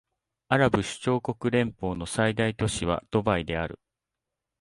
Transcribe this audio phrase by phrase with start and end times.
[0.49, 3.79] アラブ首長国連邦の最大都市はドバイである